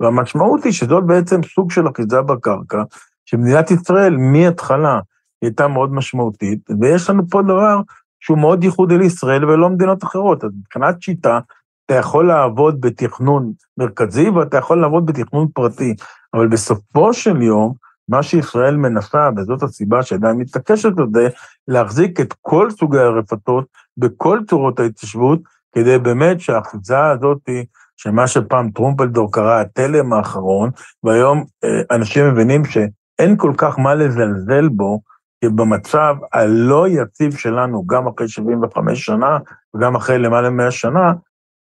והמשמעות 0.00 0.64
היא 0.64 0.72
שזאת 0.72 1.06
בעצם 1.06 1.40
סוג 1.42 1.70
של 1.70 1.88
אחיזה 1.88 2.22
בקרקע, 2.22 2.82
שמדינת 3.24 3.70
ישראל 3.70 4.16
מההתחלה 4.16 5.00
הייתה 5.42 5.68
מאוד 5.68 5.92
משמעותית, 5.92 6.58
ויש 6.80 7.10
לנו 7.10 7.22
פה 7.30 7.42
דבר 7.42 7.80
שהוא 8.20 8.38
מאוד 8.38 8.64
ייחודי 8.64 8.98
לישראל 8.98 9.44
ולא 9.44 9.70
מדינות 9.70 10.04
אחרות. 10.04 10.44
אז 10.44 10.50
מבחינת 10.60 11.02
שיטה, 11.02 11.38
אתה 11.86 11.94
יכול 11.94 12.28
לעבוד 12.28 12.80
בתכנון 12.80 13.52
מרכזי 13.78 14.28
ואתה 14.28 14.56
יכול 14.56 14.80
לעבוד 14.80 15.06
בתכנון 15.06 15.48
פרטי, 15.54 15.94
אבל 16.34 16.48
בסופו 16.48 17.14
של 17.14 17.42
יום, 17.42 17.74
מה 18.08 18.22
שישראל 18.22 18.76
מנסה, 18.76 19.28
וזאת 19.36 19.62
הסיבה 19.62 20.02
שעדיין 20.02 20.36
מתעקשת 20.36 20.98
על 20.98 21.06
זה, 21.14 21.28
להחזיק 21.68 22.20
את 22.20 22.34
כל 22.42 22.70
סוגי 22.70 22.98
הרפתות 22.98 23.64
בכל 23.96 24.40
צורות 24.48 24.80
ההתיישבות, 24.80 25.40
כדי 25.74 25.98
באמת 25.98 26.40
שהאחיזה 26.40 27.06
הזאת, 27.06 27.48
שמה 27.96 28.26
שפעם 28.26 28.70
טרומפלדור 28.70 29.32
קרא 29.32 29.60
התלם 29.60 30.12
האחרון, 30.12 30.70
והיום 31.04 31.44
אה, 31.64 31.96
אנשים 31.96 32.28
מבינים 32.32 32.64
שאין 32.64 33.36
כל 33.36 33.52
כך 33.56 33.78
מה 33.78 33.94
לזלזל 33.94 34.68
בו, 34.68 35.00
כי 35.40 35.48
במצב 35.48 36.16
הלא 36.32 36.88
יציב 36.88 37.36
שלנו, 37.36 37.86
גם 37.86 38.08
אחרי 38.08 38.28
75 38.28 39.04
שנה 39.04 39.38
וגם 39.76 39.96
אחרי 39.96 40.18
למעלה 40.18 40.50
מ-100 40.50 40.70
שנה, 40.70 41.12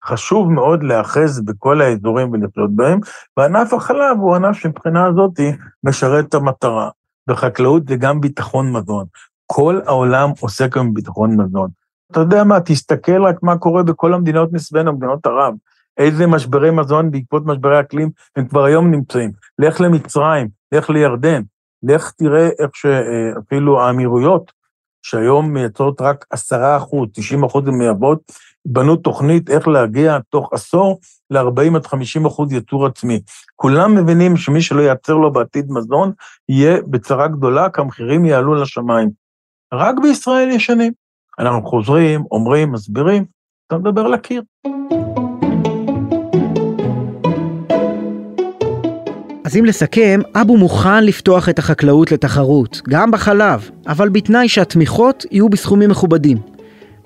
חשוב 0.04 0.52
מאוד 0.52 0.82
להאחז 0.82 1.40
בכל 1.40 1.80
האזורים 1.80 2.32
ולחיות 2.32 2.76
בהם, 2.76 3.00
וענף 3.36 3.72
החלב 3.72 4.16
הוא 4.20 4.34
ענף 4.34 4.56
שמבחינה 4.56 5.06
הזאת 5.06 5.40
משרת 5.84 6.24
את 6.28 6.34
המטרה. 6.34 6.90
וחקלאות 7.30 7.88
זה 7.88 7.96
גם 7.96 8.20
ביטחון 8.20 8.72
מזון. 8.72 9.06
כל 9.46 9.80
העולם 9.86 10.30
עוסק 10.40 10.76
היום 10.76 10.92
בביטחון 10.92 11.36
מזון. 11.40 11.70
אתה 12.12 12.20
יודע 12.20 12.44
מה, 12.44 12.60
תסתכל 12.60 13.22
רק 13.22 13.42
מה 13.42 13.58
קורה 13.58 13.82
בכל 13.82 14.14
המדינות 14.14 14.52
מסביבנו, 14.52 14.92
מדינות 14.92 15.26
ערב. 15.26 15.54
איזה 15.98 16.26
משברי 16.26 16.70
מזון 16.70 17.10
בעקבות 17.10 17.46
משברי 17.46 17.80
אקלים 17.80 18.10
הם 18.36 18.48
כבר 18.48 18.64
היום 18.64 18.90
נמצאים. 18.90 19.32
לך 19.58 19.80
למצרים, 19.80 20.48
לך 20.72 20.90
לירדן, 20.90 21.42
לך 21.82 22.10
תראה 22.10 22.48
איך 22.58 22.70
שאפילו 22.74 23.80
האמירויות, 23.80 24.52
שהיום 25.02 25.52
מייצרות 25.52 26.00
רק 26.00 26.24
עשרה 26.30 26.76
אחוז, 26.76 27.08
90 27.12 27.44
אחוז 27.44 27.68
הן 27.68 27.74
מייבאות, 27.74 28.32
בנו 28.64 28.96
תוכנית 28.96 29.50
איך 29.50 29.68
להגיע 29.68 30.18
תוך 30.30 30.52
עשור 30.52 31.00
ל-40 31.30 31.76
עד 31.76 31.86
50 31.86 32.26
אחוז 32.26 32.52
ייצור 32.52 32.86
עצמי. 32.86 33.20
כולם 33.56 33.94
מבינים 33.94 34.36
שמי 34.36 34.62
שלא 34.62 34.80
ייצר 34.80 35.14
לו 35.14 35.32
בעתיד 35.32 35.66
מזון, 35.70 36.12
יהיה 36.48 36.82
בצרה 36.82 37.28
גדולה, 37.28 37.70
כי 37.70 37.80
המחירים 37.80 38.24
יעלו 38.24 38.54
לשמיים. 38.54 39.10
רק 39.74 39.94
בישראל 40.02 40.48
ישנים. 40.48 40.92
אנחנו 41.38 41.62
חוזרים, 41.62 42.24
אומרים, 42.30 42.72
מסבירים, 42.72 43.24
אתה 43.66 43.78
מדבר 43.78 44.08
לקיר. 44.08 44.42
אז 49.44 49.56
אם 49.56 49.64
לסכם, 49.64 50.20
אבו 50.34 50.56
מוכן 50.56 51.04
לפתוח 51.04 51.48
את 51.48 51.58
החקלאות 51.58 52.12
לתחרות, 52.12 52.82
גם 52.88 53.10
בחלב, 53.10 53.70
אבל 53.86 54.08
בתנאי 54.08 54.48
שהתמיכות 54.48 55.24
יהיו 55.30 55.48
בסכומים 55.48 55.90
מכובדים. 55.90 56.38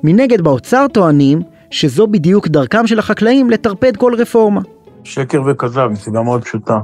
מנגד 0.04 0.40
באוצר 0.40 0.86
טוענים 0.92 1.42
שזו 1.70 2.06
בדיוק 2.06 2.48
דרכם 2.48 2.86
של 2.86 2.98
החקלאים 2.98 3.50
לטרפד 3.50 3.96
כל 3.96 4.14
רפורמה. 4.18 4.60
שקר 5.04 5.42
וכזב, 5.46 5.88
מסיבה 5.90 6.22
מאוד 6.22 6.44
פשוטה. 6.44 6.78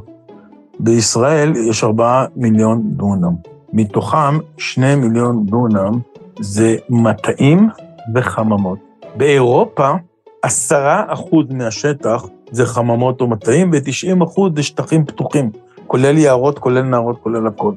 בישראל 0.81 1.53
יש 1.71 1.85
4 1.85 2.25
מיליון 2.37 2.83
דונם. 2.85 3.35
מתוכם 3.73 4.39
2 4.59 5.01
מיליון 5.01 5.47
דונם 5.47 5.99
זה 6.41 6.77
מטעים 6.91 7.69
וחממות. 8.15 8.79
באירופה, 9.17 9.91
10% 10.47 10.49
מהשטח 11.51 12.27
זה 12.51 12.67
חממות 12.67 13.21
או 13.21 13.27
מטעים, 13.27 13.71
ו-90% 13.73 14.41
זה 14.57 14.63
שטחים 14.63 15.05
פתוחים, 15.05 15.51
כולל 15.87 16.19
יערות, 16.19 16.59
כולל 16.59 16.83
נהרות, 16.83 17.19
כולל 17.23 17.47
הכול. 17.47 17.75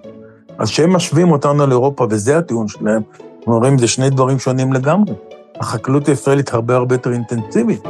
אז 0.57 0.69
כשהם 0.69 0.93
משווים 0.93 1.31
אותנו 1.31 1.67
לאירופה, 1.67 2.07
וזה 2.09 2.37
הטיעון 2.37 2.67
שלהם, 2.67 3.01
הם 3.47 3.53
אומרים, 3.53 3.77
זה 3.77 3.87
שני 3.87 4.09
דברים 4.09 4.39
שונים 4.39 4.73
לגמרי. 4.73 5.13
החקלאות 5.59 6.07
הישראלית 6.07 6.53
הרבה 6.53 6.75
הרבה 6.75 6.95
יותר 6.95 7.11
אינטנסיבית. 7.11 7.83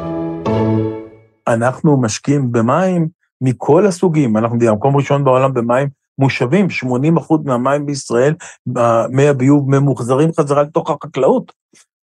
אנחנו 1.48 2.01
משקיעים 2.01 2.51
במים 2.51 3.08
מכל 3.42 3.86
הסוגים, 3.86 4.38
אנחנו 4.38 4.60
במקום 4.60 4.98
ראשון 4.98 5.24
בעולם 5.24 5.54
במים 5.54 5.88
מושבים, 6.22 6.70
80 6.70 7.18
אחוז 7.18 7.40
מהמים 7.46 7.86
בישראל, 7.86 8.34
מי 9.10 9.28
הביוב 9.28 9.70
ממוחזרים 9.70 10.30
חזרה 10.40 10.63
לתוך 10.63 10.90
החקלאות. 10.90 11.51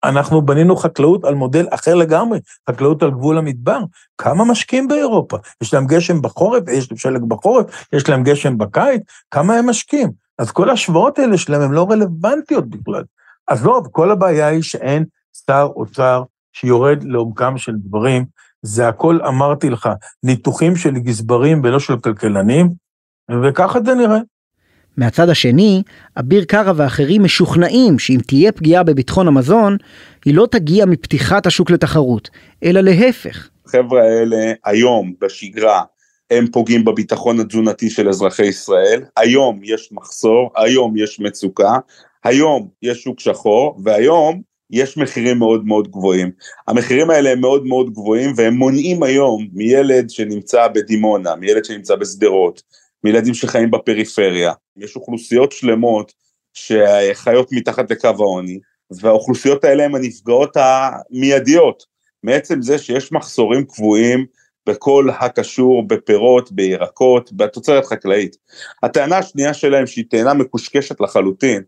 אנחנו 0.05 0.43
בנינו 0.43 0.77
חקלאות 0.77 1.25
על 1.25 1.35
מודל 1.35 1.67
אחר 1.71 1.95
לגמרי, 1.95 2.39
חקלאות 2.71 3.03
על 3.03 3.11
גבול 3.11 3.39
המדבר. 3.39 3.79
כמה 4.19 4.45
משקיעים 4.45 4.89
באירופה? 4.89 5.37
יש 5.63 5.75
להם 5.75 5.87
גשם 5.87 6.23
בחורף, 6.23 6.63
יש 6.69 6.91
להם 6.91 6.99
שלג 6.99 7.23
בחורף, 7.29 7.67
יש 7.93 8.09
להם 8.09 8.23
גשם 8.23 8.59
בקיץ, 8.59 9.03
כמה 9.31 9.55
הם 9.55 9.71
משקיעים? 9.71 10.11
אז 10.39 10.51
כל 10.51 10.71
ההשוואות 10.71 11.19
האלה 11.19 11.39
שלהם 11.39 11.61
הן 11.61 11.71
לא 11.71 11.87
רלוונטיות 11.91 12.71
בכלל. 12.71 13.05
עזוב, 13.47 13.89
כל 13.93 14.11
הבעיה 14.11 14.47
היא 14.47 14.63
שאין 14.63 15.05
שר 15.47 15.69
אוצר 15.77 16.23
שיורד 16.53 17.03
לעומקם 17.03 17.59
של 17.59 17.73
דברים. 17.77 18.25
זה 18.63 18.89
הכל, 18.89 19.19
אמרתי 19.29 19.71
לך, 19.71 19.89
ניתוחים 20.23 20.77
של 20.77 20.99
גזברים 20.99 21.61
ולא 21.65 21.81
של 21.81 21.99
כלכלנים, 21.99 22.88
וככה 23.31 23.79
זה 23.85 23.95
נראה. 23.95 24.19
מהצד 24.97 25.29
השני, 25.29 25.83
אביר 26.19 26.45
קארה 26.45 26.73
ואחרים 26.77 27.23
משוכנעים 27.23 27.99
שאם 27.99 28.19
תהיה 28.27 28.53
פגיעה 28.53 28.83
בביטחון 28.83 29.29
המזון, 29.29 29.77
היא 30.25 30.35
לא 30.35 30.47
תגיע 30.51 30.87
מפתיחת 30.87 31.47
השוק 31.47 31.71
לתחרות, 31.71 32.31
אלא 32.65 32.81
להפך. 32.81 33.49
החבר'ה 33.67 34.03
האלה 34.03 34.53
היום 34.65 35.13
בשגרה 35.21 35.83
הם 36.31 36.47
פוגעים 36.53 36.85
בביטחון 36.85 37.41
התזונתי 37.41 37.91
של 37.91 38.09
אזרחי 38.09 38.47
ישראל, 38.47 39.03
היום 39.17 39.61
יש 39.63 39.89
מחסור, 39.93 40.51
היום 40.57 40.97
יש 40.97 41.21
מצוקה, 41.21 41.79
היום 42.25 42.69
יש 42.83 43.03
שוק 43.03 43.21
שחור, 43.21 43.81
והיום 43.85 44.43
יש 44.71 44.97
מחירים 44.97 45.39
מאוד 45.39 45.67
מאוד 45.67 45.89
גבוהים. 45.91 46.31
המחירים 46.69 47.11
האלה 47.11 47.31
הם 47.31 47.41
מאוד 47.41 47.67
מאוד 47.67 47.91
גבוהים 47.91 48.33
והם 48.37 48.55
מונעים 48.55 49.03
היום 49.03 49.49
מילד 49.53 50.11
שנמצא 50.11 50.69
בדימונה, 50.69 51.35
מילד 51.37 51.65
שנמצא 51.65 51.97
בשדרות, 51.97 52.63
מילדים 53.05 53.35
שחיים 53.35 53.71
בפריפריה. 53.71 54.53
יש 54.77 54.97
אוכלוסיות 54.97 55.53
שלמות 55.53 56.13
שחיות 56.55 57.53
מתחת 57.53 57.91
לקו 57.91 58.09
העוני, 58.09 58.59
והאוכלוסיות 58.91 59.65
האלה 59.65 59.85
הן 59.85 59.95
הנפגעות 59.95 60.57
המיידיות, 60.57 61.83
מעצם 62.23 62.63
זה 62.63 62.79
שיש 62.79 63.13
מחסורים 63.13 63.65
קבועים 63.65 64.27
בכל 64.69 65.09
הקשור 65.19 65.87
בפירות, 65.87 66.53
בירקות, 66.53 67.33
בתוצרת 67.33 67.87
חקלאית. 67.87 68.37
הטענה 68.83 69.19
השנייה 69.19 69.55
שלהם, 69.55 69.87
שהיא 69.87 70.05
טענה 70.11 70.35
מקושקשת 70.35 71.01
לחלוטין, 71.01 71.63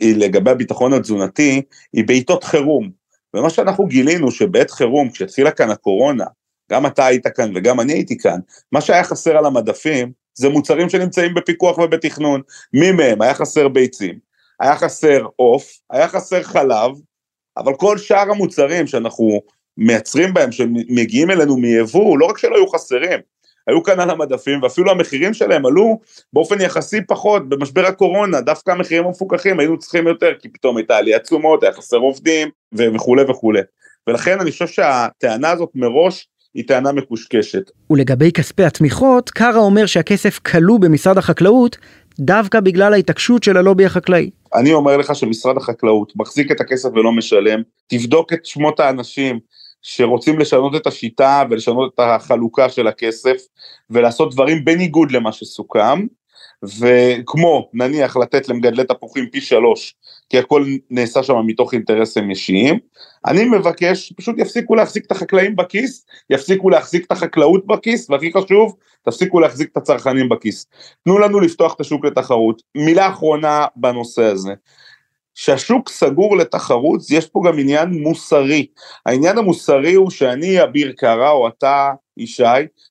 היא 0.00 0.16
לגבי 0.16 0.50
הביטחון 0.50 0.92
התזונתי, 0.92 1.62
היא 1.92 2.04
בעיתות 2.06 2.44
חירום. 2.44 2.90
ומה 3.34 3.50
שאנחנו 3.50 3.86
גילינו 3.86 4.30
שבעת 4.30 4.70
חירום, 4.70 5.10
כשהתחילה 5.10 5.50
כאן 5.50 5.70
הקורונה, 5.70 6.24
גם 6.72 6.86
אתה 6.86 7.06
היית 7.06 7.26
כאן 7.26 7.52
וגם 7.54 7.80
אני 7.80 7.92
הייתי 7.92 8.18
כאן, 8.18 8.38
מה 8.72 8.80
שהיה 8.80 9.04
חסר 9.04 9.36
על 9.36 9.46
המדפים 9.46 10.12
זה 10.34 10.48
מוצרים 10.48 10.88
שנמצאים 10.88 11.34
בפיקוח 11.34 11.78
ובתכנון. 11.78 12.40
מי 12.72 12.92
מהם? 12.92 13.22
היה 13.22 13.34
חסר 13.34 13.68
ביצים, 13.68 14.18
היה 14.60 14.76
חסר 14.76 15.26
עוף, 15.36 15.72
היה 15.90 16.08
חסר 16.08 16.42
חלב, 16.42 16.90
אבל 17.56 17.74
כל 17.74 17.98
שאר 17.98 18.30
המוצרים 18.30 18.86
שאנחנו 18.86 19.40
מייצרים 19.76 20.34
בהם, 20.34 20.52
שמגיעים 20.52 21.30
אלינו 21.30 21.56
מיבוא, 21.56 22.18
לא 22.18 22.26
רק 22.26 22.38
שלא 22.38 22.56
היו 22.56 22.68
חסרים, 22.68 23.20
היו 23.66 23.82
כאן 23.82 24.00
על 24.00 24.10
המדפים, 24.10 24.62
ואפילו 24.62 24.90
המחירים 24.90 25.34
שלהם 25.34 25.66
עלו 25.66 26.00
באופן 26.32 26.60
יחסי 26.60 27.00
פחות, 27.08 27.48
במשבר 27.48 27.86
הקורונה, 27.86 28.40
דווקא 28.40 28.70
המחירים 28.70 29.06
המפוקחים 29.06 29.60
היינו 29.60 29.78
צריכים 29.78 30.06
יותר, 30.06 30.32
כי 30.38 30.48
פתאום 30.48 30.76
הייתה 30.76 30.96
עליית 30.96 31.22
תשומות, 31.22 31.62
היה 31.62 31.72
חסר 31.72 31.96
עובדים, 31.96 32.48
וכולי 32.74 33.22
וכולי. 33.28 33.60
ולכן 34.06 34.40
אני 34.40 34.50
חושב 34.50 34.66
שהטענה 34.66 35.50
הזאת 35.50 35.70
מראש 35.74 36.28
היא 36.54 36.64
טענה 36.66 36.92
מקושקשת. 36.92 37.70
ולגבי 37.90 38.32
כספי 38.32 38.64
התמיכות, 38.64 39.30
קארה 39.30 39.58
אומר 39.58 39.86
שהכסף 39.86 40.38
כלוא 40.38 40.80
במשרד 40.80 41.18
החקלאות 41.18 41.76
דווקא 42.20 42.60
בגלל 42.60 42.92
ההתעקשות 42.92 43.42
של 43.42 43.56
הלובי 43.56 43.84
החקלאי. 43.84 44.30
אני 44.54 44.72
אומר 44.72 44.96
לך 44.96 45.14
שמשרד 45.14 45.56
החקלאות 45.56 46.12
מחזיק 46.16 46.50
את 46.50 46.60
הכסף 46.60 46.88
ולא 46.94 47.12
משלם, 47.12 47.62
תבדוק 47.86 48.32
את 48.32 48.46
שמות 48.46 48.80
האנשים 48.80 49.38
שרוצים 49.82 50.38
לשנות 50.38 50.76
את 50.76 50.86
השיטה 50.86 51.42
ולשנות 51.50 51.94
את 51.94 52.00
החלוקה 52.00 52.68
של 52.68 52.86
הכסף 52.86 53.36
ולעשות 53.90 54.34
דברים 54.34 54.64
בניגוד 54.64 55.12
למה 55.12 55.32
שסוכם, 55.32 56.06
וכמו 56.64 57.70
נניח 57.74 58.16
לתת 58.16 58.48
למגדלי 58.48 58.84
תפוחים 58.84 59.26
פי 59.32 59.40
שלוש, 59.40 59.94
כי 60.28 60.38
הכל 60.38 60.64
נעשה 60.90 61.22
שם 61.22 61.34
מתוך 61.46 61.74
אינטרסים 61.74 62.30
אישיים, 62.30 62.78
אני 63.26 63.44
מבקש, 63.44 64.12
פשוט 64.16 64.38
יפסיקו 64.38 64.74
להחזיק 64.74 65.06
את 65.06 65.12
החקלאים 65.12 65.56
בכיס, 65.56 66.06
יפסיקו 66.30 66.70
להחזיק 66.70 67.06
את 67.06 67.12
החקלאות 67.12 67.66
בכיס, 67.66 68.10
והכי 68.10 68.32
חשוב, 68.32 68.76
תפסיקו 69.02 69.40
להחזיק 69.40 69.68
את 69.72 69.76
הצרכנים 69.76 70.28
בכיס. 70.28 70.66
תנו 71.04 71.18
לנו 71.18 71.40
לפתוח 71.40 71.74
את 71.74 71.80
השוק 71.80 72.04
לתחרות. 72.04 72.62
מילה 72.74 73.08
אחרונה 73.08 73.66
בנושא 73.76 74.22
הזה. 74.22 74.52
שהשוק 75.40 75.88
סגור 75.88 76.36
לתחרות, 76.36 77.00
יש 77.10 77.26
פה 77.26 77.42
גם 77.46 77.58
עניין 77.58 77.88
מוסרי. 77.90 78.66
העניין 79.06 79.38
המוסרי 79.38 79.94
הוא 79.94 80.10
שאני 80.10 80.62
אביר 80.62 80.92
קארה 80.96 81.30
או 81.30 81.48
אתה 81.48 81.90
ישי, 82.16 82.42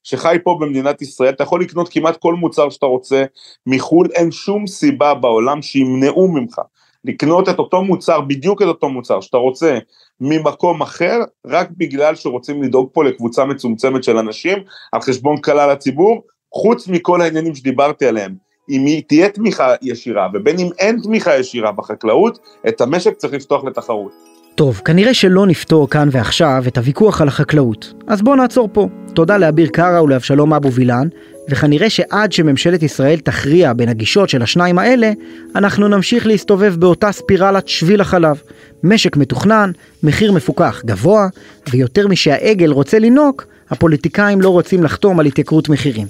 שחי 0.03 0.37
פה 0.43 0.57
במדינת 0.61 1.01
ישראל, 1.01 1.29
אתה 1.29 1.43
יכול 1.43 1.61
לקנות 1.61 1.89
כמעט 1.89 2.17
כל 2.17 2.33
מוצר 2.33 2.69
שאתה 2.69 2.85
רוצה 2.85 3.23
מחו"ל, 3.65 4.07
אין 4.13 4.31
שום 4.31 4.67
סיבה 4.67 5.13
בעולם 5.13 5.61
שימנעו 5.61 6.27
ממך 6.27 6.61
לקנות 7.05 7.49
את 7.49 7.59
אותו 7.59 7.81
מוצר, 7.81 8.21
בדיוק 8.21 8.61
את 8.61 8.67
אותו 8.67 8.89
מוצר 8.89 9.21
שאתה 9.21 9.37
רוצה 9.37 9.77
ממקום 10.21 10.81
אחר, 10.81 11.19
רק 11.47 11.69
בגלל 11.77 12.15
שרוצים 12.15 12.63
לדאוג 12.63 12.89
פה 12.93 13.03
לקבוצה 13.03 13.45
מצומצמת 13.45 14.03
של 14.03 14.17
אנשים 14.17 14.57
על 14.91 15.01
חשבון 15.01 15.41
כלל 15.41 15.69
הציבור, 15.69 16.23
חוץ 16.53 16.87
מכל 16.87 17.21
העניינים 17.21 17.55
שדיברתי 17.55 18.05
עליהם. 18.05 18.48
אם 18.69 18.99
תהיה 19.07 19.29
תמיכה 19.29 19.73
ישירה 19.81 20.27
ובין 20.33 20.59
אם 20.59 20.69
אין 20.79 20.99
תמיכה 21.03 21.37
ישירה 21.37 21.71
בחקלאות, 21.71 22.39
את 22.67 22.81
המשק 22.81 23.13
צריך 23.17 23.33
לפתוח 23.33 23.63
לתחרות. 23.63 24.11
טוב, 24.55 24.81
כנראה 24.85 25.13
שלא 25.13 25.45
נפתור 25.45 25.89
כאן 25.89 26.09
ועכשיו 26.11 26.63
את 26.67 26.77
הוויכוח 26.77 27.21
על 27.21 27.27
החקלאות. 27.27 27.93
אז 28.07 28.21
בואו 28.21 28.35
נעצור 28.35 28.69
פה. 28.73 28.87
תודה 29.13 29.37
לאביר 29.37 29.67
קארה 29.67 30.03
ולאבשלום 30.03 30.53
אבו 30.53 30.71
וילן, 30.71 31.07
וכנראה 31.49 31.89
שעד 31.89 32.31
שממשלת 32.31 32.83
ישראל 32.83 33.19
תכריע 33.19 33.73
בין 33.73 33.89
הגישות 33.89 34.29
של 34.29 34.41
השניים 34.41 34.79
האלה, 34.79 35.11
אנחנו 35.55 35.87
נמשיך 35.87 36.27
להסתובב 36.27 36.75
באותה 36.79 37.11
ספירלת 37.11 37.67
שביל 37.67 38.01
החלב. 38.01 38.41
משק 38.83 39.17
מתוכנן, 39.17 39.71
מחיר 40.03 40.31
מפוקח 40.31 40.81
גבוה, 40.85 41.27
ויותר 41.71 42.07
משהעגל 42.07 42.71
רוצה 42.71 42.99
לינוק, 42.99 43.45
הפוליטיקאים 43.69 44.41
לא 44.41 44.49
רוצים 44.49 44.83
לחתום 44.83 45.19
על 45.19 45.25
התייקרות 45.25 45.69
מחירים. 45.69 46.07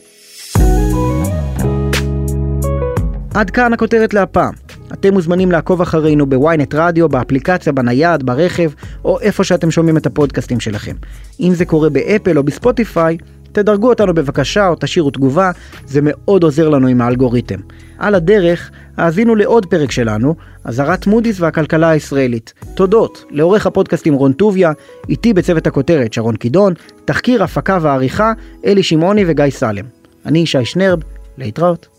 עד 3.40 3.50
כאן 3.50 3.74
הכותרת 3.74 4.14
להפעם. 4.14 4.54
אתם 4.94 5.14
מוזמנים 5.14 5.52
לעקוב 5.52 5.82
אחרינו 5.82 6.26
בוויינט 6.26 6.76
רדיו, 6.76 7.10
באפליקציה, 7.10 7.74
בנייד, 7.74 8.24
ברכב, 8.24 8.72
או 9.06 9.20
איפה 9.20 9.44
שאתם 9.44 9.72
שומעים 9.72 9.98
את 9.98 10.06
הפודקאסטים 10.06 10.60
שלכם. 10.60 10.96
אם 11.40 11.54
זה 11.54 11.66
קורה 11.66 11.90
באפל 11.90 12.38
או 12.38 12.44
בספוטיפיי, 12.44 13.18
תדרגו 13.52 13.90
אותנו 13.90 14.14
בבקשה 14.14 14.68
או 14.68 14.76
תשאירו 14.80 15.12
תגובה, 15.12 15.52
זה 15.88 16.00
מאוד 16.04 16.44
עוזר 16.44 16.70
לנו 16.70 16.88
עם 16.88 17.02
האלגוריתם. 17.02 17.60
על 17.98 18.16
הדרך, 18.16 18.72
האזינו 18.98 19.36
לעוד 19.36 19.66
פרק 19.66 19.92
שלנו, 19.92 20.36
אזהרת 20.64 21.08
מודי'ס 21.08 21.40
והכלכלה 21.40 21.90
הישראלית. 21.90 22.54
תודות 22.74 23.26
לעורך 23.30 23.68
הפודקאסטים 23.68 24.14
רון 24.14 24.34
טוביה, 24.34 24.72
איתי 25.10 25.34
בצוות 25.34 25.68
הכותרת 25.68 26.14
שרון 26.14 26.36
קידון, 26.36 26.74
תחקיר, 27.06 27.44
הפקה 27.44 27.78
ועריכה, 27.82 28.34
אלי 28.66 28.84
שמעוני 28.84 29.24
וגיא 29.28 29.50
סלם. 29.50 29.86
אני 30.26 30.40
ישי 30.40 30.66
שנרב, 30.66 31.00
להתראות. 31.38 31.99